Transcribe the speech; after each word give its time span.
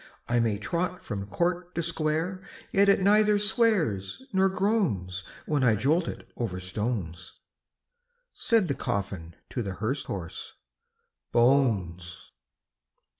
I 0.27 0.39
may 0.39 0.57
trot 0.57 1.03
from 1.05 1.27
court 1.27 1.75
to 1.75 1.83
square, 1.83 2.41
Yet 2.71 2.89
it 2.89 3.01
neither 3.01 3.37
swears 3.37 4.23
nor 4.33 4.49
groans, 4.49 5.23
When 5.45 5.63
I 5.63 5.75
jolt 5.75 6.07
it 6.07 6.27
over 6.35 6.59
stones." 6.59 7.39
Said 8.33 8.67
the 8.67 8.73
coffin 8.73 9.35
to 9.51 9.61
the 9.61 9.75
hearse 9.75 10.05
horse, 10.05 10.53
"Bones!" 11.31 12.31